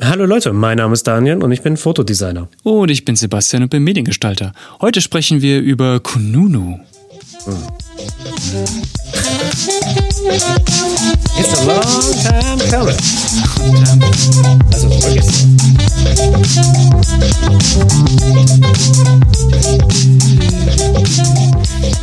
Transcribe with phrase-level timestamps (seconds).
[0.00, 2.48] Hallo Leute, mein Name ist Daniel und ich bin Fotodesigner.
[2.62, 4.52] Und ich bin Sebastian und bin Mediengestalter.
[4.80, 6.78] Heute sprechen wir über Kununu.
[7.44, 7.87] Hm.
[11.36, 12.96] It's a long time coming.
[14.72, 14.88] Also.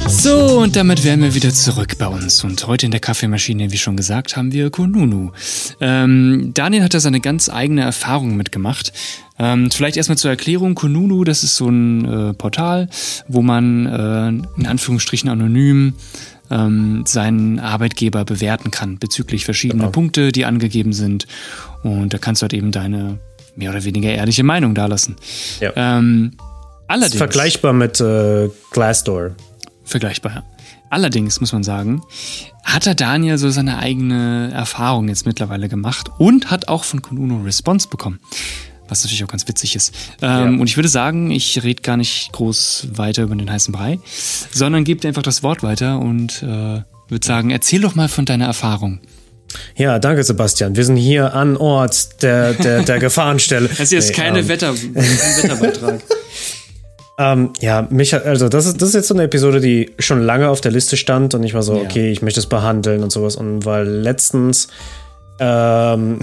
[0.09, 2.43] So, und damit wären wir wieder zurück bei uns.
[2.43, 5.31] Und heute in der Kaffeemaschine, wie schon gesagt, haben wir Kununu.
[5.79, 8.91] Ähm, Daniel hat da seine ganz eigene Erfahrung mitgemacht.
[9.37, 10.75] Ähm, vielleicht erstmal zur Erklärung.
[10.75, 12.89] Kununu, das ist so ein äh, Portal,
[13.27, 14.27] wo man äh,
[14.59, 15.84] in Anführungsstrichen anonym
[16.49, 19.91] ähm, seinen Arbeitgeber bewerten kann bezüglich verschiedener genau.
[19.91, 21.27] Punkte, die angegeben sind.
[21.83, 23.19] Und da kannst du halt eben deine
[23.55, 25.15] mehr oder weniger ehrliche Meinung dalassen.
[25.59, 25.71] Ja.
[25.75, 26.31] Ähm,
[26.87, 27.15] allerdings.
[27.15, 29.31] Ist vergleichbar mit äh, Glassdoor.
[29.83, 30.43] Vergleichbar, ja.
[30.89, 32.01] Allerdings muss man sagen,
[32.63, 37.41] hat er Daniel so seine eigene Erfahrung jetzt mittlerweile gemacht und hat auch von Konuno
[37.43, 38.19] Response bekommen
[38.87, 39.93] was natürlich auch ganz witzig ist.
[40.21, 40.45] Ähm, ja.
[40.61, 43.99] Und ich würde sagen, ich rede gar nicht groß weiter über den heißen Brei,
[44.51, 48.25] sondern gebe dir einfach das Wort weiter und äh, würde sagen, erzähl doch mal von
[48.25, 48.99] deiner Erfahrung.
[49.75, 50.75] Ja, danke Sebastian.
[50.75, 53.69] Wir sind hier an Ort der, der, der Gefahrenstelle.
[53.77, 56.01] Das hier ist nee, keine ähm, Wetter, kein Wetterbeitrag.
[57.19, 60.49] ähm, ja, mich, also das ist, das ist jetzt so eine Episode, die schon lange
[60.49, 61.83] auf der Liste stand und ich war so, ja.
[61.83, 63.35] okay, ich möchte es behandeln und sowas.
[63.35, 64.67] Und weil letztens
[65.39, 66.19] ähm,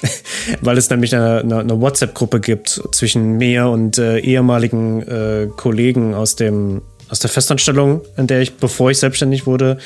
[0.60, 6.14] weil es nämlich eine, eine, eine WhatsApp-Gruppe gibt zwischen mir und äh, ehemaligen äh, Kollegen
[6.14, 9.78] aus dem aus der Festanstellung, in der ich, bevor ich selbstständig wurde,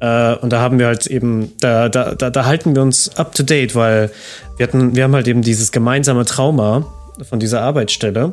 [0.00, 3.34] äh, und da haben wir halt eben, da, da, da, da halten wir uns up
[3.34, 4.10] to date, weil
[4.56, 6.86] wir hatten, wir haben halt eben dieses gemeinsame Trauma
[7.28, 8.32] von dieser Arbeitsstelle.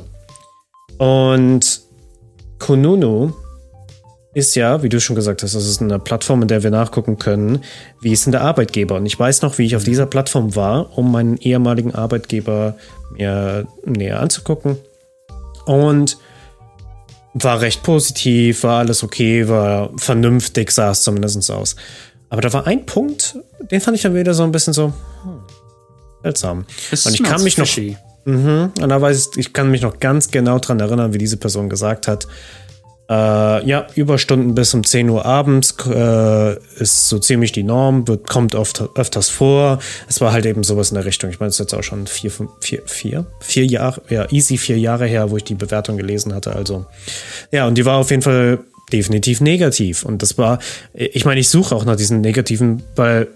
[0.98, 1.82] Und
[2.60, 3.34] Kununu
[4.36, 7.18] ist ja, wie du schon gesagt hast, das ist eine Plattform, in der wir nachgucken
[7.18, 7.64] können,
[8.02, 8.96] wie ist denn der Arbeitgeber.
[8.96, 9.86] Und ich weiß noch, wie ich auf mhm.
[9.86, 12.76] dieser Plattform war, um meinen ehemaligen Arbeitgeber
[13.12, 14.78] mir näher anzugucken.
[15.66, 16.18] Und
[17.34, 21.78] war recht positiv, war alles okay, war vernünftig, sah es zumindest aus.
[22.30, 23.38] Aber da war ein Punkt,
[23.72, 24.88] den fand ich dann wieder so ein bisschen so
[25.24, 25.40] hm,
[26.24, 26.66] seltsam.
[26.92, 27.68] und ich kann mich noch.
[28.26, 31.38] Mh, und da weiß ich, ich kann mich noch ganz genau dran erinnern, wie diese
[31.38, 32.28] Person gesagt hat,
[33.08, 38.28] äh, ja, Überstunden bis um 10 Uhr abends äh, ist so ziemlich die Norm, wird,
[38.28, 39.80] kommt oft, öfters vor.
[40.08, 41.30] Es war halt eben sowas in der Richtung.
[41.30, 44.58] Ich meine, es ist jetzt auch schon vier, fünf, vier, vier, vier Jahre, ja, easy
[44.58, 46.56] vier Jahre her, wo ich die Bewertung gelesen hatte.
[46.56, 46.86] Also,
[47.52, 48.60] ja, und die war auf jeden Fall
[48.92, 50.04] definitiv negativ.
[50.04, 50.60] Und das war,
[50.94, 53.28] ich meine, ich suche auch nach diesen negativen, weil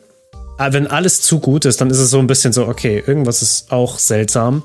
[0.57, 3.44] äh, wenn alles zu gut ist, dann ist es so ein bisschen so, okay, irgendwas
[3.44, 4.63] ist auch seltsam.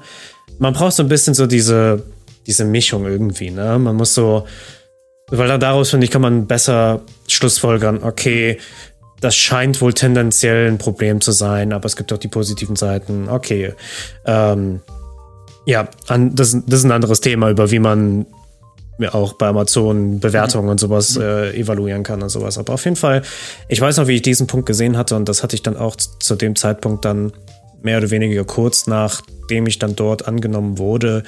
[0.58, 2.02] Man braucht so ein bisschen so diese,
[2.46, 3.78] diese Mischung irgendwie, ne?
[3.78, 4.46] Man muss so,
[5.30, 8.58] weil dann daraus, finde ich, kann man besser schlussfolgern, okay,
[9.20, 13.28] das scheint wohl tendenziell ein Problem zu sein, aber es gibt auch die positiven Seiten.
[13.28, 13.72] Okay.
[14.26, 14.80] Ähm,
[15.64, 18.26] ja, an, das, das ist ein anderes Thema, über wie man
[18.98, 22.58] ja, auch bei Amazon Bewertungen und sowas äh, evaluieren kann und sowas.
[22.58, 23.22] Aber auf jeden Fall,
[23.68, 25.96] ich weiß noch, wie ich diesen Punkt gesehen hatte und das hatte ich dann auch
[25.96, 27.32] zu dem Zeitpunkt dann
[27.82, 31.22] mehr oder weniger kurz nachdem ich dann dort angenommen wurde,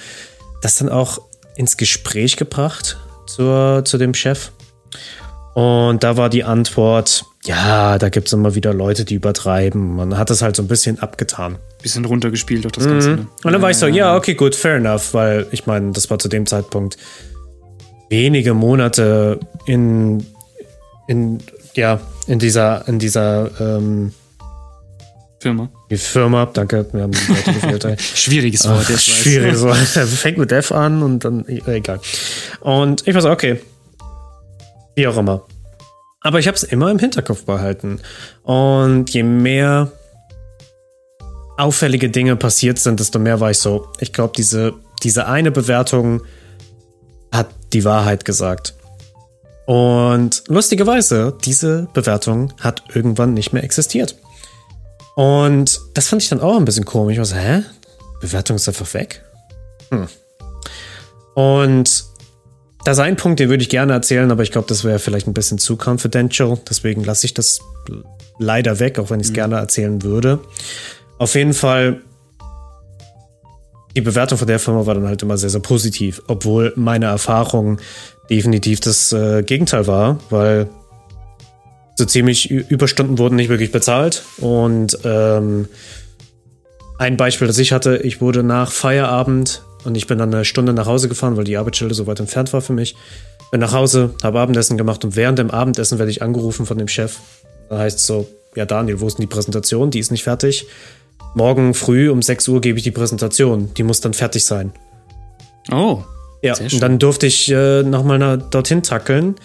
[0.60, 1.18] das dann auch
[1.56, 4.50] ins Gespräch gebracht zur, zu dem Chef.
[5.54, 9.96] Und da war die Antwort, ja, da gibt es immer wieder Leute, die übertreiben.
[9.96, 11.56] Man hat das halt so ein bisschen abgetan.
[11.80, 13.10] Bisschen runtergespielt auch das Ganze.
[13.10, 13.16] Mhm.
[13.16, 13.26] Ne?
[13.44, 16.18] Und dann war ich so, ja, okay, gut, fair enough, weil ich meine, das war
[16.18, 16.98] zu dem Zeitpunkt
[18.10, 20.26] wenige Monate in,
[21.06, 21.40] in
[21.74, 24.12] ja, in dieser, in dieser ähm,
[25.46, 25.70] Firma.
[25.90, 26.86] Die Firma, danke.
[26.92, 27.14] Wir haben
[27.98, 28.86] Schwieriges Wort.
[28.92, 29.76] Ach, schwieriges Wort.
[29.76, 32.00] Fängt mit F an und dann, egal.
[32.60, 33.60] Und ich war so, okay.
[34.96, 35.44] Wie auch immer.
[36.20, 38.00] Aber ich habe es immer im Hinterkopf behalten.
[38.42, 39.92] Und je mehr
[41.56, 44.74] auffällige Dinge passiert sind, desto mehr war ich so, ich glaube, diese,
[45.04, 46.22] diese eine Bewertung
[47.32, 48.74] hat die Wahrheit gesagt.
[49.66, 54.16] Und lustigerweise, diese Bewertung hat irgendwann nicht mehr existiert.
[55.16, 57.14] Und das fand ich dann auch ein bisschen komisch.
[57.14, 57.62] Ich war so, hä?
[58.20, 59.24] Bewertung ist einfach weg?
[59.90, 60.06] Hm.
[61.34, 62.04] Und
[62.84, 65.26] da ist ein Punkt, den würde ich gerne erzählen, aber ich glaube, das wäre vielleicht
[65.26, 66.58] ein bisschen zu confidential.
[66.68, 67.60] Deswegen lasse ich das
[68.38, 69.36] leider weg, auch wenn ich es mhm.
[69.36, 70.38] gerne erzählen würde.
[71.18, 72.02] Auf jeden Fall,
[73.96, 77.80] die Bewertung von der Firma war dann halt immer sehr, sehr positiv, obwohl meine Erfahrung
[78.28, 80.68] definitiv das äh, Gegenteil war, weil
[81.96, 84.22] so ziemlich Überstunden wurden nicht wirklich bezahlt.
[84.38, 85.68] Und ähm,
[86.98, 90.72] ein Beispiel, das ich hatte, ich wurde nach Feierabend und ich bin dann eine Stunde
[90.72, 92.96] nach Hause gefahren, weil die Arbeitsstelle so weit entfernt war für mich.
[93.50, 96.88] Bin nach Hause, habe Abendessen gemacht und während dem Abendessen werde ich angerufen von dem
[96.88, 97.18] Chef.
[97.70, 99.90] Da heißt es so, ja Daniel, wo ist denn die Präsentation?
[99.90, 100.66] Die ist nicht fertig.
[101.34, 103.72] morgen früh um 6 Uhr gebe ich die Präsentation.
[103.74, 104.72] Die muss dann fertig sein.
[105.72, 106.02] Oh.
[106.42, 109.36] Ja, und dann durfte ich äh, nochmal dorthin tackeln.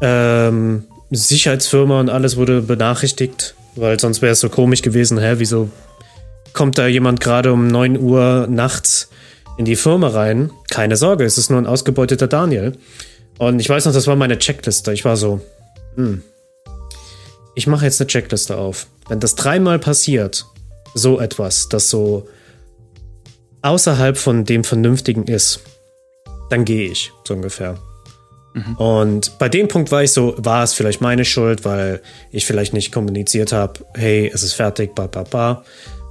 [0.00, 0.84] Ähm,
[1.16, 5.70] Sicherheitsfirma und alles wurde benachrichtigt, weil sonst wäre es so komisch gewesen, hä, wieso
[6.52, 9.10] kommt da jemand gerade um 9 Uhr nachts
[9.58, 10.50] in die Firma rein?
[10.70, 12.72] Keine Sorge, es ist nur ein ausgebeuteter Daniel.
[13.38, 14.92] Und ich weiß noch, das war meine Checkliste.
[14.92, 15.40] Ich war so,
[15.96, 16.22] hm,
[17.54, 18.86] ich mache jetzt eine Checkliste auf.
[19.08, 20.46] Wenn das dreimal passiert,
[20.94, 22.28] so etwas, das so
[23.62, 25.60] außerhalb von dem Vernünftigen ist,
[26.50, 27.78] dann gehe ich, so ungefähr.
[28.54, 28.76] Mhm.
[28.76, 32.74] Und bei dem Punkt war ich so, war es vielleicht meine Schuld, weil ich vielleicht
[32.74, 35.64] nicht kommuniziert habe, hey, es ist fertig, ba, ba, ba.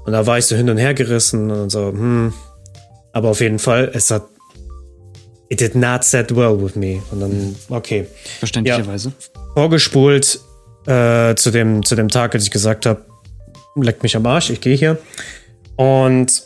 [0.05, 2.33] Und da war ich so hin und her gerissen und so, hm.
[3.13, 4.23] Aber auf jeden Fall, es hat,
[5.49, 7.01] it did not set well with me.
[7.11, 8.07] Und dann, okay.
[8.39, 9.09] Verständlicherweise.
[9.09, 10.39] Ja, vorgespult
[10.87, 13.05] äh, zu, dem, zu dem Tag, als ich gesagt habe,
[13.75, 14.97] leckt mich am Arsch, ich gehe hier.
[15.75, 16.43] Und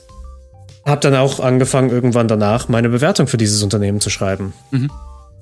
[0.85, 4.53] habe dann auch angefangen, irgendwann danach meine Bewertung für dieses Unternehmen zu schreiben.
[4.71, 4.89] Mhm.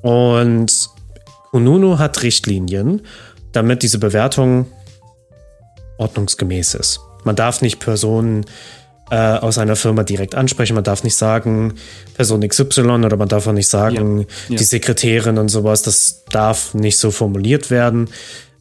[0.04, 0.90] Und
[1.52, 3.02] Kununu hat Richtlinien,
[3.54, 4.68] damit diese Bewertung
[5.98, 7.00] ordnungsgemäß ist.
[7.24, 8.46] Man darf nicht Personen
[9.10, 11.76] äh, aus einer Firma direkt ansprechen, man darf nicht sagen
[12.16, 14.26] Person XY oder man darf auch nicht sagen ja.
[14.50, 14.58] Ja.
[14.58, 15.84] die Sekretärin und sowas.
[15.84, 18.10] Das darf nicht so formuliert werden.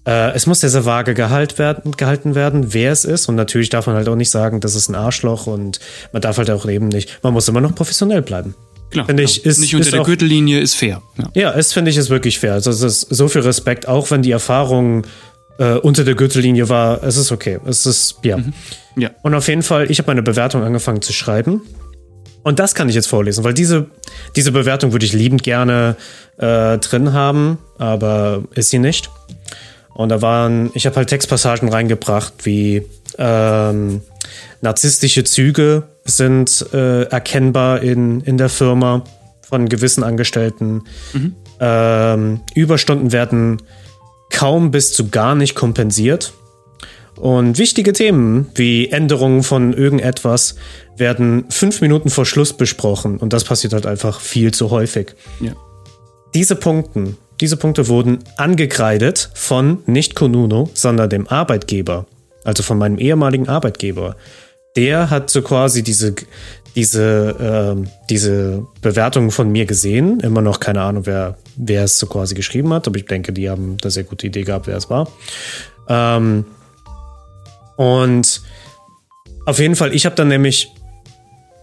[0.07, 3.29] Äh, es muss sehr, sehr vage gehalt werden, gehalten werden, wer es ist.
[3.29, 5.81] Und natürlich darf man halt auch nicht sagen, das ist ein Arschloch und
[6.13, 8.55] man darf halt auch eben nicht, man muss immer noch professionell bleiben.
[8.93, 11.03] Klar, finde ich, ist, nicht unter ist der auch, Gürtellinie ist fair.
[11.19, 12.53] Ja, ja es finde ich ist wirklich fair.
[12.53, 15.05] Also es ist so viel Respekt, auch wenn die Erfahrung
[15.59, 17.59] äh, unter der Gürtellinie war, es ist okay.
[17.67, 18.39] Es ist, ja.
[18.39, 18.53] Mhm.
[18.97, 19.11] ja.
[19.23, 21.63] Und auf jeden Fall, ich habe meine Bewertung angefangen zu schreiben.
[22.43, 23.87] Und das kann ich jetzt vorlesen, weil diese,
[24.35, 25.97] diese Bewertung würde ich liebend gerne
[26.39, 29.11] äh, drin haben, aber ist sie nicht.
[29.95, 32.83] Und da waren, ich habe halt Textpassagen reingebracht, wie
[33.19, 34.01] ähm,
[34.61, 39.05] narzisstische Züge sind äh, erkennbar in, in der Firma
[39.43, 40.85] von gewissen Angestellten.
[41.13, 41.37] Mhm.
[41.61, 43.63] Ähm, Überstunden werden
[44.31, 46.33] kaum bis zu gar nicht kompensiert.
[47.17, 50.57] Und wichtige Themen wie Änderungen von irgendetwas
[50.97, 53.19] werden fünf Minuten vor Schluss besprochen.
[53.19, 55.15] Und das passiert halt einfach viel zu häufig.
[55.41, 55.53] Ja.
[56.35, 62.07] Diese Punkten diese Punkte wurden angekreidet von nicht Konuno, sondern dem Arbeitgeber,
[62.45, 64.15] also von meinem ehemaligen Arbeitgeber.
[64.77, 66.15] Der hat so quasi diese,
[66.75, 70.21] diese, äh, diese Bewertung von mir gesehen.
[70.21, 73.51] Immer noch keine Ahnung, wer, wer es so quasi geschrieben hat, aber ich denke, die
[73.51, 75.09] haben eine sehr gute Idee gehabt, wer es war.
[75.89, 76.45] Ähm,
[77.77, 78.43] und
[79.45, 80.73] auf jeden Fall, ich habe dann nämlich,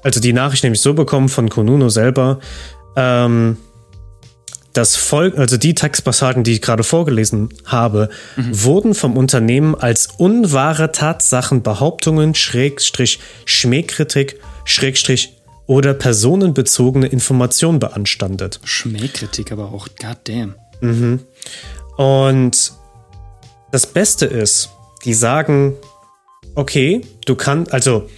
[0.04, 2.40] also die Nachricht nämlich so bekommen von Konuno selber,
[2.96, 3.58] ähm,
[4.74, 8.64] das Volk, also die Textpassagen, die ich gerade vorgelesen habe, mhm.
[8.64, 15.34] wurden vom Unternehmen als unwahre Tatsachen, Behauptungen, Schrägstrich, Schmähkritik, Schrägstrich
[15.66, 18.60] oder personenbezogene Information beanstandet.
[18.64, 20.56] Schmähkritik aber auch, goddamn.
[20.82, 21.22] Mhm.
[21.98, 22.74] Und
[23.72, 24.70] das Beste ist,
[25.06, 25.76] die sagen,
[26.56, 28.10] okay, du kannst, also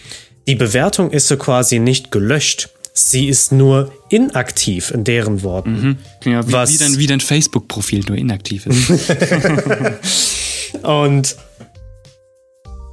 [0.48, 5.97] die Bewertung ist so quasi nicht gelöscht, Sie ist nur inaktiv in deren Worten.
[6.23, 6.31] Mhm.
[6.31, 8.91] Ja, wie, was wie dein, wie dein Facebook-Profil nur inaktiv ist.
[10.83, 11.35] Und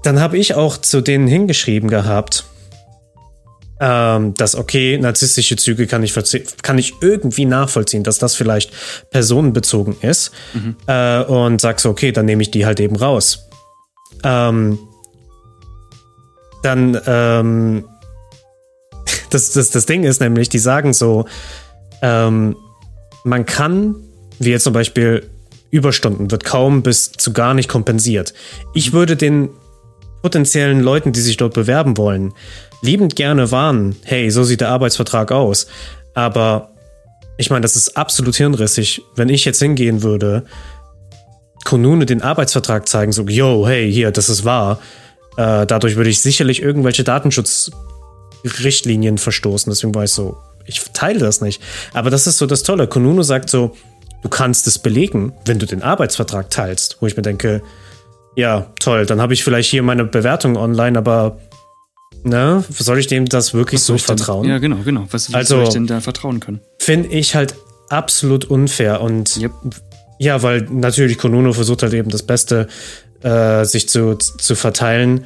[0.05, 2.45] dann habe ich auch zu denen hingeschrieben gehabt,
[3.81, 6.15] ähm, dass okay, narzisstische Züge kann ich,
[6.63, 8.73] kann ich irgendwie nachvollziehen, dass das vielleicht
[9.11, 10.33] personenbezogen ist.
[10.55, 10.77] Mhm.
[10.87, 13.49] Äh, und sag so, okay, dann nehme ich die halt eben raus.
[14.25, 14.79] Ähm,
[16.63, 17.85] dann ähm,
[19.31, 21.27] das, das, das Ding ist nämlich, die sagen so,
[22.03, 22.57] ähm,
[23.25, 23.97] man kann,
[24.39, 25.29] wie jetzt zum Beispiel
[25.71, 28.33] Überstunden, wird kaum bis zu gar nicht kompensiert.
[28.75, 29.51] Ich würde den
[30.23, 32.33] potenziellen Leuten, die sich dort bewerben wollen,
[32.83, 35.67] liebend gerne warnen, hey, so sieht der Arbeitsvertrag aus.
[36.15, 36.71] Aber
[37.37, 40.45] ich meine, das ist absolut hirnrissig, wenn ich jetzt hingehen würde,
[41.65, 44.81] Konune den Arbeitsvertrag zeigen, so, yo, hey, hier, das ist wahr.
[45.37, 47.71] Äh, dadurch würde ich sicherlich irgendwelche Datenschutz
[48.45, 49.71] Richtlinien verstoßen.
[49.71, 51.63] Deswegen war ich so, ich teile das nicht.
[51.95, 52.87] Aber das ist so das Tolle.
[52.87, 53.75] Konuno sagt so,
[54.23, 56.99] du kannst es belegen, wenn du den Arbeitsvertrag teilst.
[57.01, 57.63] Wo ich mir denke,
[58.37, 61.39] ja, toll, dann habe ich vielleicht hier meine Bewertung online, aber
[62.23, 64.45] ne, soll ich dem das wirklich was so vertrauen?
[64.45, 65.07] Denn, ja, genau, genau.
[65.11, 66.61] Was, was also, soll ich denn da vertrauen können?
[66.79, 67.55] Finde ich halt
[67.89, 69.53] absolut unfair und yep.
[70.19, 72.69] ja, weil natürlich Konuno versucht halt eben das Beste
[73.23, 75.25] äh, sich zu, zu verteilen.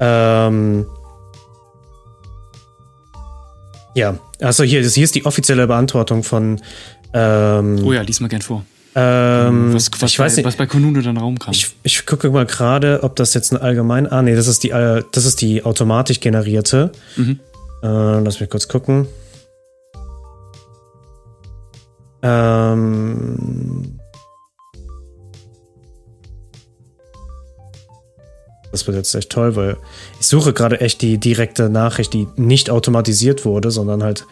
[0.00, 0.86] Ähm,
[3.94, 6.60] ja, also hier, hier ist die offizielle Beantwortung von.
[7.12, 8.64] Ähm, oh ja, lies mal gern vor.
[8.94, 10.46] Ähm, was, was, ich weiß bei, nicht.
[10.46, 11.52] was bei Konunu dann raumkam.
[11.52, 14.06] Ich, ich gucke mal gerade, ob das jetzt ein allgemein.
[14.10, 16.90] Ah, nee, das ist die, äh, das ist die automatisch generierte.
[17.16, 17.38] Mhm.
[17.82, 19.06] Äh, lass mich kurz gucken.
[22.22, 23.99] Ähm.
[28.72, 29.76] Das wird jetzt echt toll, weil
[30.20, 34.26] ich suche gerade echt die direkte Nachricht, die nicht automatisiert wurde, sondern halt.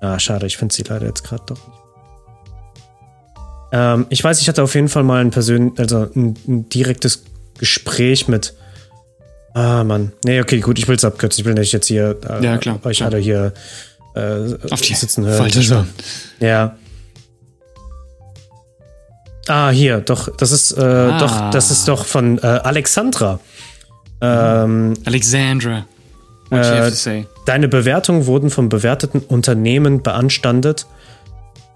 [0.00, 1.78] Ah, schade, ich finde sie leider jetzt gerade doch nicht.
[3.72, 7.22] Ähm, ich weiß, ich hatte auf jeden Fall mal ein persönlich, also ein, ein direktes
[7.58, 8.54] Gespräch mit.
[9.54, 10.12] Ah, Mann.
[10.24, 11.40] Nee, okay, gut, ich will es abkürzen.
[11.42, 13.10] Ich will nicht jetzt hier äh, Ja, klar, euch klar.
[13.10, 13.52] alle hier
[14.14, 15.38] äh, Auf die sitzen hören.
[15.38, 15.90] Folter spannen.
[16.40, 16.76] Ja.
[19.48, 21.18] Ah, hier, doch, das ist, äh, Ah.
[21.18, 23.40] doch, das ist doch von äh, Alexandra.
[24.20, 25.86] Ähm, Alexandra.
[26.50, 27.26] What you Äh, have to say?
[27.46, 30.86] Deine Bewertungen wurden vom bewerteten Unternehmen beanstandet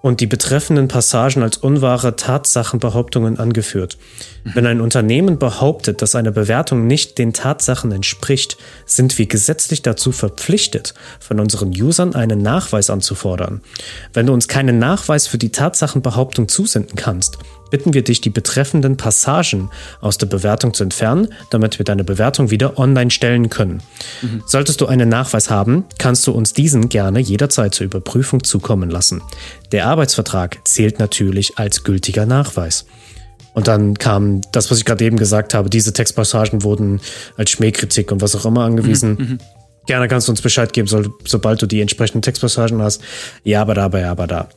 [0.02, 3.98] und die betreffenden Passagen als unwahre Tatsachenbehauptungen angeführt.
[4.44, 10.12] Wenn ein Unternehmen behauptet, dass eine Bewertung nicht den Tatsachen entspricht, sind wir gesetzlich dazu
[10.12, 13.62] verpflichtet, von unseren Usern einen Nachweis anzufordern.
[14.12, 17.38] Wenn du uns keinen Nachweis für die Tatsachenbehauptung zusenden kannst,
[17.70, 19.70] bitten wir dich, die betreffenden Passagen
[20.00, 23.82] aus der Bewertung zu entfernen, damit wir deine Bewertung wieder online stellen können.
[24.46, 29.22] Solltest du einen Nachweis haben, kannst du uns diesen gerne jederzeit zur Überprüfung zukommen lassen.
[29.72, 32.86] Der Arbeitsvertrag zählt natürlich als gültiger Nachweis.
[33.54, 37.00] Und dann kam das, was ich gerade eben gesagt habe, diese Textpassagen wurden
[37.38, 39.38] als Schmähkritik und was auch immer angewiesen.
[39.86, 43.02] Gerne kannst du uns Bescheid geben, so, sobald du die entsprechenden Textpassagen hast.
[43.44, 44.48] Ja, aber da, aber ja, aber da.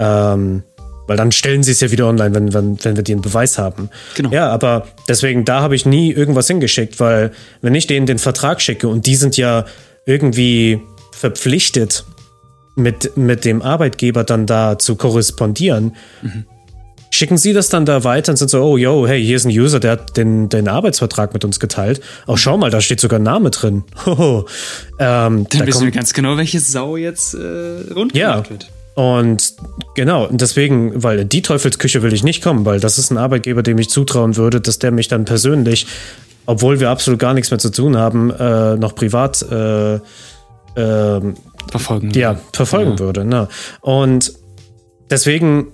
[0.00, 0.64] Ähm,
[1.06, 3.90] weil dann stellen sie es ja wieder online, wenn, wenn, wenn wir den Beweis haben.
[4.14, 4.30] Genau.
[4.30, 7.32] Ja, aber deswegen, da habe ich nie irgendwas hingeschickt, weil
[7.62, 9.64] wenn ich denen den Vertrag schicke und die sind ja
[10.06, 10.80] irgendwie
[11.12, 12.04] verpflichtet,
[12.76, 15.94] mit, mit dem Arbeitgeber dann da zu korrespondieren,
[17.10, 19.50] schicken sie das dann da weiter und sind so, oh, yo, hey, hier ist ein
[19.50, 22.00] User, der hat den, den Arbeitsvertrag mit uns geteilt.
[22.26, 23.84] Oh, schau mal, da steht sogar ein Name drin.
[24.06, 24.46] Hoho.
[24.98, 28.48] Ähm, Dann da wissen wir ganz genau, welche Sau jetzt äh, rund ja.
[28.50, 28.70] wird.
[28.94, 29.54] Und
[29.96, 33.62] genau, deswegen, weil in die Teufelsküche will ich nicht kommen, weil das ist ein Arbeitgeber,
[33.62, 35.86] dem ich zutrauen würde, dass der mich dann persönlich,
[36.46, 39.94] obwohl wir absolut gar nichts mehr zu tun haben, äh, noch privat äh,
[40.76, 41.34] ähm,
[41.70, 42.10] Verfolgen.
[42.12, 42.98] ja, verfolgen Ja.
[43.00, 43.24] würde.
[43.24, 43.48] Ne?
[43.80, 44.32] Und
[45.10, 45.72] deswegen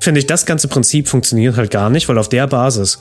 [0.00, 2.98] finde ich, das ganze Prinzip funktioniert halt gar nicht, weil auf der Basis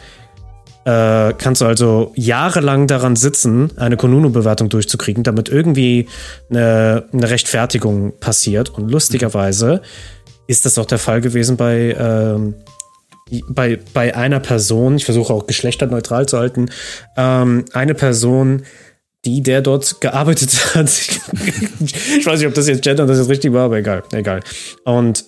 [0.86, 6.08] äh, kannst du also jahrelang daran sitzen, eine Konunu-Bewertung durchzukriegen, damit irgendwie
[6.50, 8.70] eine, eine Rechtfertigung passiert.
[8.70, 9.82] Und lustigerweise
[10.48, 12.56] ist das auch der Fall gewesen bei, ähm,
[13.48, 16.70] bei, bei einer Person, ich versuche auch geschlechterneutral zu halten,
[17.18, 18.64] ähm, eine Person,
[19.26, 20.90] die der dort gearbeitet hat.
[20.90, 24.42] ich weiß nicht, ob das jetzt Gender das jetzt richtig war, aber egal, egal.
[24.84, 25.24] Und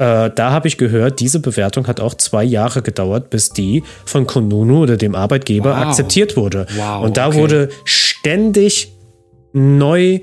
[0.00, 4.26] äh, da habe ich gehört, diese Bewertung hat auch zwei Jahre gedauert, bis die von
[4.26, 5.88] Konunu oder dem Arbeitgeber Wow.
[5.88, 6.66] akzeptiert wurde.
[6.74, 7.36] Wow, Und da okay.
[7.38, 8.92] wurde ständig
[9.52, 10.20] neu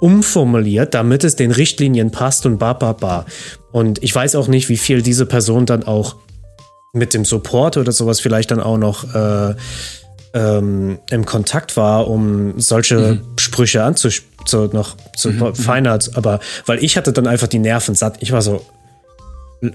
[0.00, 3.26] umformuliert, damit es den Richtlinien passt und ba, ba, ba.
[3.70, 6.16] Und ich weiß auch nicht, wie viel diese Person dann auch
[6.94, 9.54] mit dem Support oder sowas vielleicht dann auch noch äh,
[10.34, 16.96] ähm, im Kontakt war, um solche Sprüche anzusch zu, noch zu feiner, aber weil ich
[16.96, 18.16] hatte dann einfach die Nerven satt.
[18.20, 18.62] Ich war so,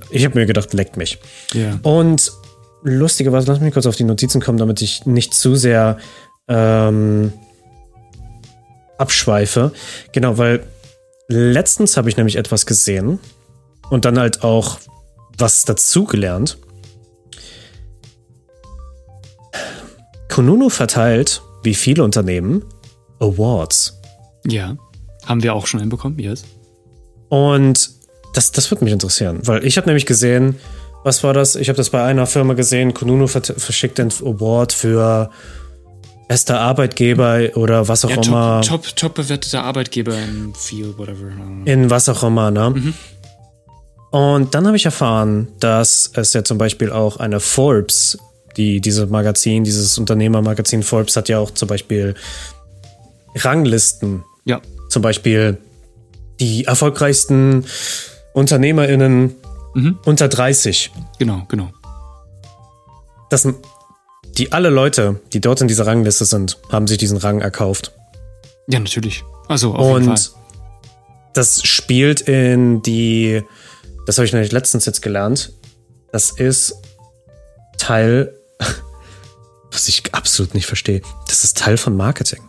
[0.10, 1.20] ich habe mir gedacht, leckt mich.
[1.54, 1.80] Ja.
[1.84, 2.32] Und
[2.84, 5.98] lustigerweise, lass mich kurz auf die Notizen kommen, damit ich nicht zu sehr
[6.48, 7.34] ähm,
[8.98, 9.72] abschweife.
[10.12, 10.66] Genau, weil
[11.28, 13.20] letztens habe ich nämlich etwas gesehen
[13.90, 14.80] und dann halt auch
[15.38, 16.58] was dazugelernt.
[20.30, 22.64] Konunu verteilt, wie viele Unternehmen,
[23.20, 24.00] Awards.
[24.48, 24.78] Ja.
[25.26, 26.44] Haben wir auch schon hinbekommen, yes.
[27.30, 27.92] Und
[28.34, 30.60] das, das würde mich interessieren, weil ich habe nämlich gesehen,
[31.04, 31.56] was war das?
[31.56, 35.30] Ich habe das bei einer Firma gesehen, Konunu vert- verschickt den Award für
[36.30, 38.62] bester Arbeitgeber oder was auch Ja, immer.
[38.62, 41.30] top, top, top bewerteter Arbeitgeber im Field, whatever.
[41.66, 42.94] In was auch immer, ne?
[44.12, 48.18] Und dann habe ich erfahren, dass es ja zum Beispiel auch eine Forbes,
[48.58, 52.14] die diese Magazin, dieses Unternehmermagazin Forbes hat ja auch zum Beispiel
[53.36, 54.24] Ranglisten.
[54.46, 54.62] Ja.
[54.90, 55.58] Zum Beispiel
[56.40, 57.66] die erfolgreichsten
[58.34, 59.36] UnternehmerInnen
[60.06, 60.92] unter 30.
[61.20, 61.72] Genau, genau.
[63.30, 63.56] Das sind
[64.38, 67.92] die alle Leute, die dort in dieser Rangliste sind, haben sich diesen Rang erkauft.
[68.68, 69.24] Ja, natürlich.
[69.48, 70.14] Also, auf jeden Fall.
[70.14, 70.32] Und
[71.34, 73.44] das spielt in die,
[74.06, 75.54] das habe ich nämlich letztens jetzt gelernt,
[76.12, 76.76] das ist
[77.78, 78.34] Teil,
[79.72, 82.42] was ich absolut nicht verstehe, das ist Teil von Marketing.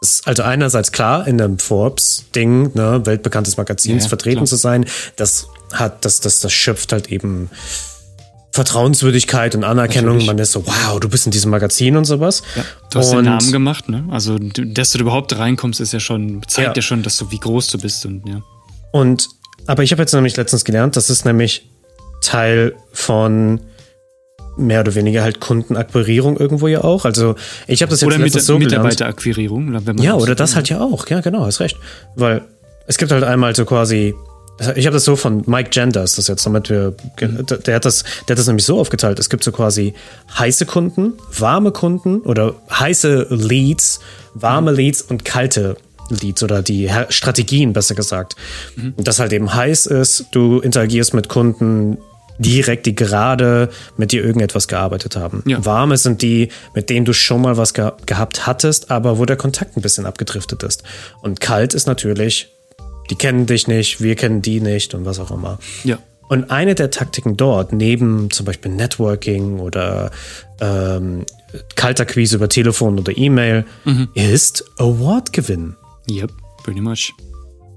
[0.00, 4.46] Ist also einerseits klar, in einem Forbes-Ding, ne, weltbekanntes Magazins Ja, vertreten klar.
[4.46, 4.86] zu sein,
[5.16, 7.50] das hat, das, das, das schöpft halt eben
[8.52, 10.14] Vertrauenswürdigkeit und Anerkennung.
[10.14, 10.26] Natürlich.
[10.26, 12.42] Man ist so, wow, du bist in diesem Magazin und sowas.
[12.56, 14.04] Ja, du hast und, den Namen gemacht, ne?
[14.10, 16.72] Also, dass du überhaupt reinkommst, ist ja schon, zeigt Ja.
[16.74, 18.42] ja, schon, dass du, wie groß du bist und ja.
[18.90, 19.28] Und,
[19.66, 21.68] aber ich habe jetzt nämlich letztens gelernt, das ist nämlich
[22.20, 23.60] Teil von
[24.58, 27.04] mehr oder weniger halt Kundenakquirierung irgendwo ja auch.
[27.04, 27.34] Also
[27.66, 28.58] ich habe das jetzt Oder mit, so.
[28.58, 29.80] Mitarbeiterakquirierung.
[30.00, 31.06] Ja, oder das halt ja auch.
[31.08, 31.76] Ja, genau, hast recht.
[32.16, 32.42] Weil
[32.86, 34.14] es gibt halt einmal so quasi.
[34.74, 36.94] Ich habe das so von Mike Genders, das jetzt, damit wir.
[37.20, 39.20] Der hat das, der hat das nämlich so aufgeteilt.
[39.20, 39.94] Es gibt so quasi
[40.36, 44.00] heiße Kunden, warme Kunden oder heiße Leads,
[44.34, 45.76] warme Leads und kalte
[46.10, 48.34] Leads oder die Strategien, besser gesagt.
[48.76, 51.98] Und das halt eben heiß ist, du interagierst mit Kunden
[52.38, 55.42] direkt, die gerade mit dir irgendetwas gearbeitet haben.
[55.46, 55.64] Ja.
[55.64, 59.36] Warme sind die, mit denen du schon mal was ge gehabt hattest, aber wo der
[59.36, 60.82] Kontakt ein bisschen abgedriftet ist.
[61.22, 62.48] Und kalt ist natürlich,
[63.10, 65.58] die kennen dich nicht, wir kennen die nicht und was auch immer.
[65.84, 65.98] Ja.
[66.28, 70.10] Und eine der Taktiken dort, neben zum Beispiel Networking oder
[70.60, 71.24] ähm,
[71.74, 73.64] Kalterquise über Telefon oder E-Mail,
[74.14, 75.74] ist Award gewinnen.
[76.10, 76.30] Yep,
[76.62, 77.14] pretty much.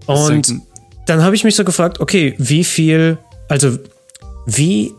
[0.05, 0.53] Und
[1.05, 3.77] dann habe ich mich so gefragt, okay, wie viel, also
[4.55, 4.93] wie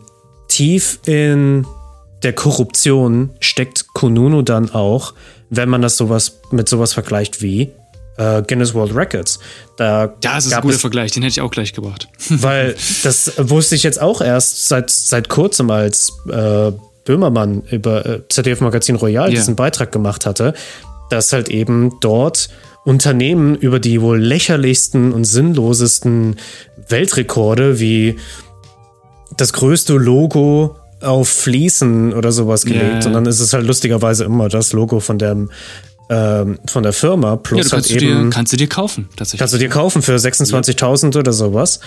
[0.47, 1.65] tief in
[2.23, 5.13] der Korruption steckt Kununu dann auch,
[5.49, 7.71] wenn man das sowas mit sowas vergleicht wie
[8.17, 9.39] äh, Guinness World Records.
[9.77, 12.07] Da Das ist ein guter es Vergleich, den hätte ich auch gleich gebracht.
[12.29, 16.71] weil das wusste ich jetzt auch erst seit, seit kurzem, als äh,
[17.05, 19.35] Böhmermann über äh, ZDF Magazin Royal Ja.
[19.35, 20.53] diesen Beitrag gemacht hatte,
[21.09, 22.49] dass halt eben dort
[22.85, 26.37] Unternehmen über die wohl lächerlichsten und sinnlosesten
[26.89, 28.17] Weltrekorde wie
[29.37, 33.01] das größte Logo auf Fliesen oder sowas gelegt, Ja.
[33.01, 35.49] sondern es ist halt lustigerweise immer das Logo von dem
[36.09, 39.07] ähm, von der Firma Ja, plus kannst, halt du eben dir, kannst du dir kaufen,
[39.15, 39.39] tatsächlich.
[39.39, 41.79] Kannst du dir kaufen für 26.000 oder sowas.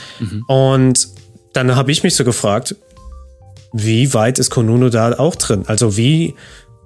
[0.48, 1.08] Und
[1.52, 2.74] dann habe ich mich so gefragt,
[3.72, 5.64] wie weit ist Konunu da auch drin?
[5.66, 6.34] Also wie,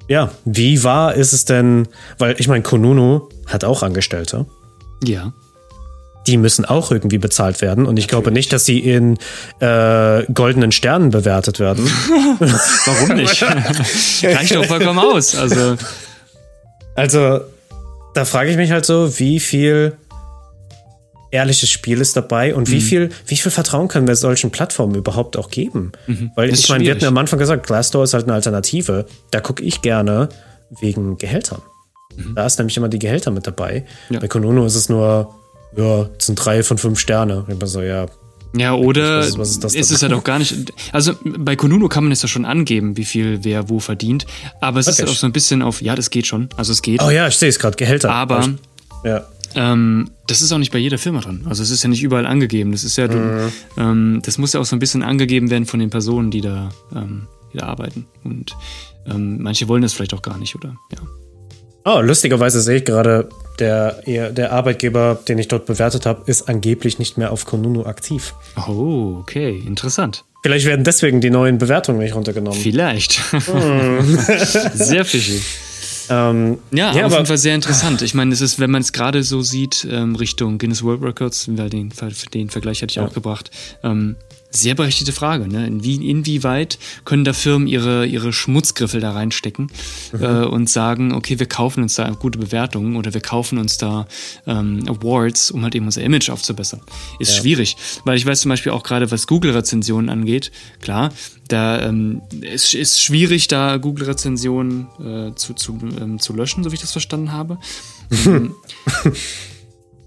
[0.08, 1.86] ja, wie wahr ist es denn?
[2.18, 4.46] Weil ich meine, Konunu hat auch Angestellte.
[5.04, 5.32] ja.
[6.26, 7.86] Die müssen auch irgendwie bezahlt werden.
[7.86, 9.16] Und ich glaube nicht, dass sie in
[9.60, 11.86] äh, goldenen Sternen bewertet werden.
[12.86, 13.42] Warum nicht?
[14.22, 15.34] Reicht doch vollkommen aus.
[15.34, 15.76] Also,
[16.94, 17.40] Also,
[18.14, 19.96] da frage ich mich halt so, wie viel
[21.30, 22.72] ehrliches Spiel ist dabei und Mhm.
[22.72, 25.92] wie viel, wie viel Vertrauen können wir solchen Plattformen überhaupt auch geben?
[26.34, 26.52] Weil Mhm.
[26.52, 29.06] Ist ich meine, wir hatten ja am Anfang gesagt, Glassdoor ist halt eine Alternative.
[29.30, 30.28] Da gucke ich gerne
[30.80, 31.62] wegen Gehältern.
[32.34, 33.84] Da ist nämlich immer die Gehälter mit dabei.
[34.08, 34.14] Mhm.
[34.14, 34.20] Ja.
[34.20, 35.34] Bei Konono ist es nur,
[35.76, 37.44] ja, es sind drei von fünf Sterne.
[37.48, 38.06] Ich bin so, ja,
[38.56, 40.72] ja, oder Was ist- ist das ist es halt auch gar nicht.
[40.92, 44.26] Also bei Konunu kann man es ja schon angeben, wie viel wer wo verdient.
[44.60, 46.48] Aber es ist halt auch so ein bisschen auf, ja, das geht schon.
[46.56, 47.00] Also es geht.
[47.00, 48.10] oh ja, ich sehe es gerade, Gehälter.
[48.10, 48.48] aber
[49.04, 49.24] ja.
[49.54, 51.44] ähm, das ist auch nicht bei jeder Firma drin.
[51.48, 52.72] Also es ist ja nicht überall angegeben.
[52.72, 53.52] Das ist ja, Mhm.
[53.76, 56.70] ähm, das muss ja auch so ein bisschen angegeben werden von den Personen, die da,
[56.92, 58.06] ähm, die da arbeiten.
[58.24, 58.56] Und
[59.06, 60.74] ähm, manche wollen das vielleicht auch gar nicht, oder?
[60.92, 60.98] Ja.
[61.84, 66.98] Oh, lustigerweise sehe ich gerade, der, der Arbeitgeber, den ich dort bewertet habe, ist angeblich
[66.98, 68.34] nicht mehr auf Konunu aktiv.
[68.68, 70.24] Oh, okay, interessant.
[70.42, 72.58] Vielleicht werden deswegen die neuen Bewertungen nicht runtergenommen.
[72.58, 73.12] Vielleicht.
[74.74, 75.40] Sehr fishy.
[76.08, 78.02] Ähm, Ja, Ja, auf jeden Fall sehr interessant.
[78.02, 81.48] Ich meine, es ist, wenn man es gerade so sieht, ähm, Richtung Guinness World Records,
[81.56, 81.92] weil den,
[82.34, 83.50] den Vergleich hatte ich auch gebracht,
[83.84, 84.16] ähm,
[84.50, 85.48] sehr berechtigte Frage.
[85.48, 85.66] Ne?
[85.66, 89.70] Inwie, inwieweit können da Firmen ihre, ihre Schmutzgriffel da reinstecken
[90.12, 90.22] Mhm.
[90.22, 94.06] äh, und sagen, okay, wir kaufen uns da gute Bewertungen oder wir kaufen uns da
[94.46, 96.80] ähm, Awards, um halt eben unser Image aufzubessern.
[97.18, 101.12] Ist schwierig, weil ich weiß zum Beispiel auch gerade, was Google-Rezensionen angeht, klar,
[101.48, 106.74] da ähm, es ist schwierig, da Google-Rezensionen äh, zu, zu, ähm, zu löschen, so wie
[106.74, 107.58] ich das verstanden habe.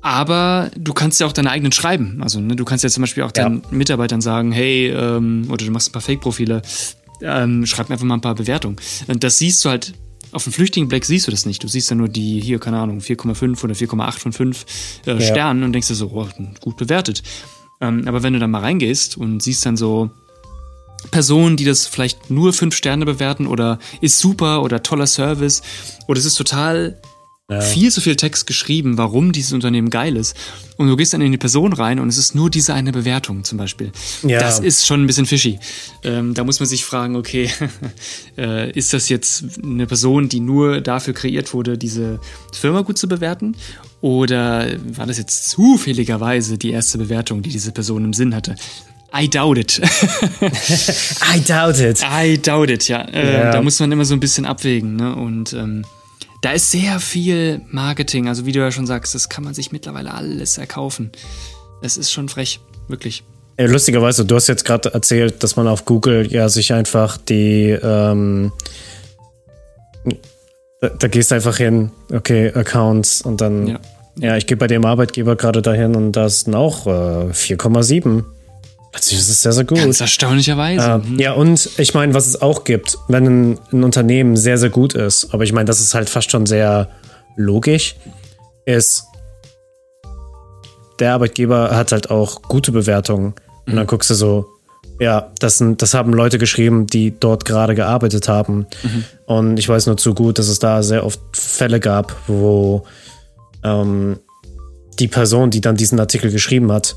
[0.03, 2.21] Aber du kannst ja auch deine eigenen schreiben.
[2.21, 5.71] Also ne, du kannst ja zum Beispiel auch deinen Mitarbeitern sagen, hey, ähm, oder du
[5.71, 6.61] machst ein paar Fake-Profile,
[7.21, 8.75] ähm, schreib mir einfach mal ein paar Bewertungen.
[9.07, 9.93] Und das siehst du halt,
[10.33, 11.63] auf dem Flüchtlingenblick siehst du das nicht.
[11.63, 14.65] Du siehst ja nur die, hier, keine Ahnung, 4,5 oder 4,8 von 5
[15.05, 16.27] äh, Sternen und denkst dir so, oh,
[16.59, 17.23] gut bewertet.
[17.79, 20.11] Ähm, aber wenn du dann mal reingehst und siehst dann so,
[21.11, 25.61] Personen, die das vielleicht nur fünf Sterne bewerten oder ist super oder toller Service
[26.07, 26.99] oder es ist total
[27.62, 30.36] viel zu viel Text geschrieben, warum dieses Unternehmen geil ist.
[30.77, 33.43] Und du gehst dann in die Person rein und es ist nur diese eine Bewertung
[33.43, 33.91] zum Beispiel.
[34.23, 34.39] Ja.
[34.39, 35.60] Das ist schon ein bisschen fishy.
[36.03, 37.49] Ähm, da muss man sich fragen, okay,
[38.38, 42.19] äh, ist das jetzt eine Person, die nur dafür kreiert wurde, diese
[42.53, 43.56] Firma gut zu bewerten?
[43.99, 48.56] Oder war das jetzt zufälligerweise die erste Bewertung, die diese Person im Sinn hatte?
[49.15, 49.79] I doubt it.
[51.36, 52.01] I doubt it.
[52.03, 53.01] I doubt it, ja.
[53.01, 53.51] Äh, Ja.
[53.51, 54.95] Da muss man immer so ein bisschen abwägen.
[54.95, 55.15] Ne?
[55.15, 55.86] Und ähm,
[56.43, 58.27] da ist sehr viel Marketing.
[58.27, 61.12] Also wie du ja schon sagst, das kann man sich mittlerweile alles erkaufen.
[61.82, 63.23] Es ist schon frech, wirklich.
[63.58, 67.69] Ja, lustigerweise, du hast jetzt gerade erzählt, dass man auf Google ja sich einfach die,
[67.69, 68.51] ähm,
[70.82, 73.79] da, da, gehst du einfach hin, okay, Accounts und dann, ja,
[74.17, 78.23] ja ich gehe bei dem Arbeitgeber gerade dahin und da ist auch äh, 4,7.
[78.93, 79.79] Plötzlich ist es sehr, sehr gut.
[79.79, 80.86] Ganz erstaunlicherweise.
[80.86, 81.19] Äh, mhm.
[81.19, 84.93] Ja, und ich meine, was es auch gibt, wenn ein, ein Unternehmen sehr, sehr gut
[84.93, 86.89] ist, aber ich meine, das ist halt fast schon sehr
[87.36, 87.95] logisch,
[88.65, 89.06] ist,
[90.99, 93.34] der Arbeitgeber hat halt auch gute Bewertungen.
[93.65, 94.45] Und dann guckst du so,
[94.99, 98.67] ja, das, sind, das haben Leute geschrieben, die dort gerade gearbeitet haben.
[98.84, 99.03] Mhm.
[99.25, 102.86] Und ich weiß nur zu gut, dass es da sehr oft Fälle gab, wo
[103.63, 104.19] ähm,
[104.99, 106.95] die Person, die dann diesen Artikel geschrieben hat,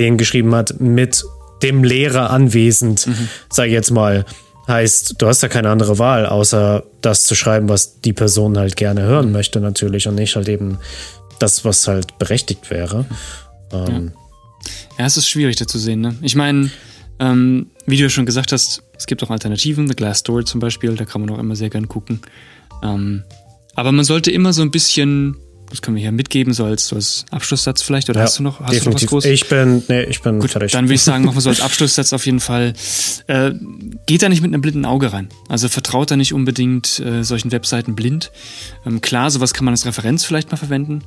[0.00, 1.24] den geschrieben hat mit
[1.62, 3.28] dem Lehrer anwesend, mhm.
[3.50, 4.24] sag ich jetzt mal.
[4.66, 8.76] Heißt, du hast ja keine andere Wahl, außer das zu schreiben, was die Person halt
[8.76, 9.32] gerne hören mhm.
[9.32, 10.78] möchte, natürlich, und nicht halt eben
[11.38, 13.04] das, was halt berechtigt wäre.
[13.72, 14.12] Ähm,
[14.96, 15.00] ja.
[15.00, 16.00] ja, es ist schwierig da zu sehen.
[16.00, 16.14] Ne?
[16.22, 16.70] Ich meine,
[17.18, 20.60] ähm, wie du ja schon gesagt hast, es gibt auch Alternativen, The Glass Story zum
[20.60, 22.20] Beispiel, da kann man auch immer sehr gern gucken.
[22.82, 23.24] Ähm,
[23.74, 25.36] aber man sollte immer so ein bisschen
[25.70, 28.10] das können wir hier mitgeben, so als, so als Abschlusssatz vielleicht.
[28.10, 28.84] Oder ja, hast du noch, hast definitiv.
[28.84, 29.30] du noch was Großes?
[29.30, 30.72] Ich bin, nee, ich bin Gut, fertig.
[30.72, 32.74] Dann würde ich sagen, machen wir so als Abschlusssatz auf jeden Fall.
[33.28, 33.52] Äh,
[34.06, 35.28] geht da nicht mit einem blinden Auge rein.
[35.48, 38.32] Also vertraut da nicht unbedingt äh, solchen Webseiten blind.
[38.84, 41.02] Ähm, klar, sowas kann man als Referenz vielleicht mal verwenden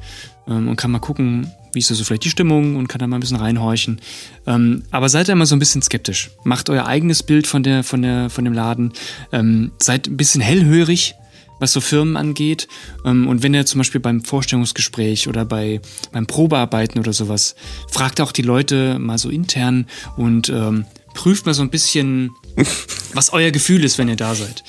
[0.47, 3.07] ähm, und kann mal gucken, wie ist da so vielleicht die Stimmung und kann da
[3.07, 3.99] mal ein bisschen reinhorchen.
[4.47, 6.31] Ähm, aber seid da immer so ein bisschen skeptisch.
[6.43, 8.93] Macht euer eigenes Bild von der, von der, von dem Laden.
[9.33, 11.15] Ähm, seid ein bisschen hellhörig
[11.59, 12.67] was so Firmen angeht.
[13.05, 17.55] Ähm, und wenn ihr zum Beispiel beim Vorstellungsgespräch oder bei, beim Probearbeiten oder sowas,
[17.89, 19.87] fragt auch die Leute mal so intern
[20.17, 22.31] und ähm, prüft mal so ein bisschen,
[23.13, 24.63] was euer Gefühl ist, wenn ihr da seid.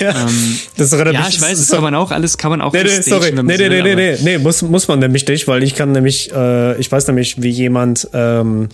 [0.00, 2.82] Ja, ähm, das ja ich weiß, das kann man auch alles, kann man auch nee,
[2.82, 3.32] nee, sorry.
[3.32, 6.32] Nee, nee, nee, nee, nee, nee, muss, muss man nämlich nicht, weil ich kann nämlich,
[6.32, 8.68] äh, ich weiß nämlich, wie jemand ähm,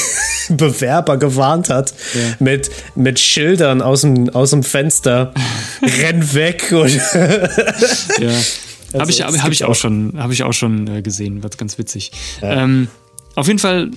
[0.48, 2.20] Bewerber gewarnt hat ja.
[2.38, 5.32] mit, mit Schildern aus dem, aus dem Fenster.
[5.82, 6.72] Renn weg.
[6.72, 7.00] Und
[8.18, 8.30] ja.
[8.94, 11.56] Also, habe ich, hab ich auch, auch schon, hab ich auch schon äh, gesehen, wird
[11.56, 12.12] ganz witzig.
[12.42, 12.64] Ja.
[12.64, 12.88] Ähm,
[13.34, 13.90] auf jeden Fall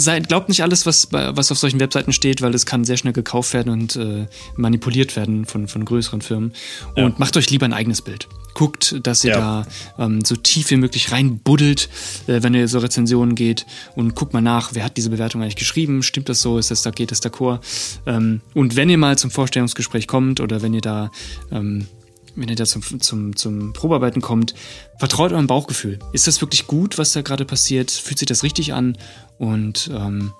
[0.00, 3.12] Seid, glaubt nicht alles, was, was auf solchen Webseiten steht, weil es kann sehr schnell
[3.12, 6.52] gekauft werden und äh, manipuliert werden von, von größeren Firmen.
[6.96, 7.14] Und ja.
[7.18, 8.28] macht euch lieber ein eigenes Bild.
[8.54, 9.64] Guckt, dass ihr ja.
[9.96, 11.88] da ähm, so tief wie möglich reinbuddelt,
[12.26, 15.56] äh, wenn ihr so Rezensionen geht und guckt mal nach, wer hat diese Bewertung eigentlich
[15.56, 17.60] geschrieben, stimmt das so, ist das da, geht das d'accord?
[18.06, 21.10] Ähm, und wenn ihr mal zum Vorstellungsgespräch kommt oder wenn ihr da
[21.52, 21.86] ähm,
[22.36, 24.54] wenn ihr da zum, zum, zum Probearbeiten kommt,
[24.98, 25.98] vertraut eurem Bauchgefühl.
[26.12, 27.90] Ist das wirklich gut, was da gerade passiert?
[27.90, 28.96] Fühlt sich das richtig an?
[29.40, 30.34] Und ähm,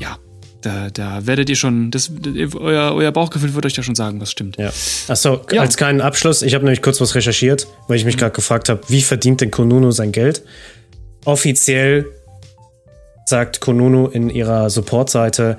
[0.00, 0.18] ja,
[0.62, 2.10] da, da werdet ihr schon, das,
[2.56, 4.56] euer, euer Bauchgefühl wird euch da schon sagen, was stimmt.
[4.58, 4.72] Ja.
[5.06, 5.60] Achso, ja.
[5.60, 8.20] als kleinen Abschluss, ich habe nämlich kurz was recherchiert, weil ich mich mhm.
[8.20, 10.42] gerade gefragt habe, wie verdient denn Konunu sein Geld?
[11.24, 12.06] Offiziell
[13.26, 15.56] sagt Konunu in ihrer Supportseite,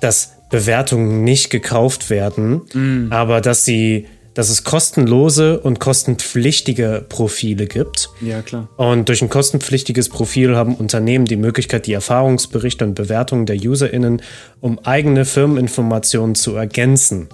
[0.00, 3.08] dass Bewertungen nicht gekauft werden, mhm.
[3.10, 8.10] aber dass sie dass es kostenlose und kostenpflichtige Profile gibt.
[8.20, 8.68] Ja, klar.
[8.76, 14.22] Und durch ein kostenpflichtiges Profil haben Unternehmen die Möglichkeit, die Erfahrungsberichte und Bewertungen der UserInnen
[14.60, 17.28] um eigene Firmeninformationen zu ergänzen.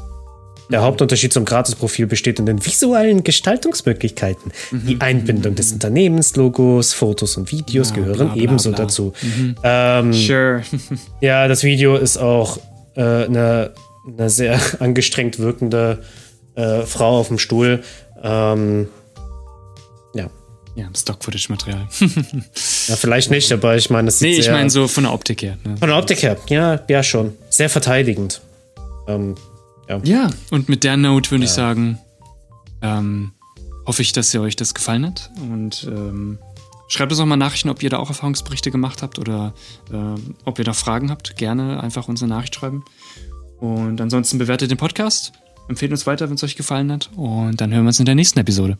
[0.70, 0.84] Der mhm.
[0.84, 4.52] Hauptunterschied zum Gratis-Profil besteht in den visuellen Gestaltungsmöglichkeiten.
[4.70, 4.86] Mhm.
[4.86, 8.78] Die Einbindung des Unternehmenslogos, Fotos und Videos ja, gehören bla, bla, ebenso bla.
[8.78, 9.12] dazu.
[9.22, 9.54] Mhm.
[9.62, 10.62] Ähm, sure.
[11.20, 12.58] ja, das Video ist auch
[12.96, 13.74] äh, eine,
[14.06, 16.02] eine sehr angestrengt wirkende
[16.56, 17.82] äh, Frau auf dem Stuhl.
[18.22, 18.88] Ähm,
[20.14, 20.28] ja.
[20.74, 21.88] Ja, Stock-Footage-Material.
[22.88, 25.42] ja, vielleicht nicht, aber ich meine, das sieht Nee, ich meine so von der Optik
[25.42, 25.56] her.
[25.64, 25.76] Ne?
[25.78, 27.32] Von der Optik her, ja, ja schon.
[27.48, 28.42] Sehr verteidigend.
[29.08, 29.36] Ähm,
[29.88, 30.00] ja.
[30.02, 31.48] ja, und mit der Note würde ja.
[31.48, 31.98] ich sagen,
[32.82, 33.32] ähm,
[33.86, 35.30] hoffe ich, dass ihr euch das gefallen hat.
[35.40, 36.38] Und ähm,
[36.88, 39.54] schreibt uns auch mal Nachrichten, ob ihr da auch Erfahrungsberichte gemacht habt oder
[39.92, 41.36] äh, ob ihr da Fragen habt.
[41.36, 42.84] Gerne einfach uns eine Nachricht schreiben.
[43.60, 45.32] Und ansonsten bewertet den Podcast.
[45.68, 47.10] Empfehlt uns weiter, wenn es euch gefallen hat.
[47.16, 48.78] Und dann hören wir uns in der nächsten Episode.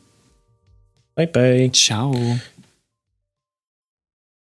[1.14, 1.70] Bye, bye.
[1.72, 2.14] Ciao.